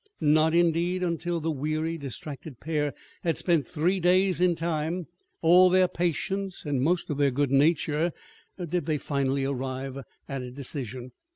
Not, 0.19 0.55
indeed, 0.55 1.03
until 1.03 1.39
the 1.39 1.51
weary, 1.51 1.95
distracted 1.95 2.59
pair 2.59 2.95
had 3.23 3.37
spent 3.37 3.67
three 3.67 3.99
days 3.99 4.41
in 4.41 4.55
time, 4.55 5.05
all 5.41 5.69
their 5.69 5.87
patience, 5.87 6.65
and 6.65 6.81
most 6.81 7.11
of 7.11 7.17
their 7.17 7.29
good 7.29 7.51
nature, 7.51 8.11
did 8.57 8.87
they 8.87 8.97
finally 8.97 9.45
arrive 9.45 9.99
at 10.27 10.41
a 10.41 10.49
decision. 10.49 11.11